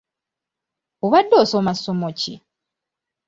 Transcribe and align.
Obadde 1.05 1.35
osoma 1.41 1.73
ssomo 1.77 2.09
ki? 2.19 2.35